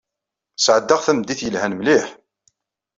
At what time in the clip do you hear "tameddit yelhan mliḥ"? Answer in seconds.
1.05-2.07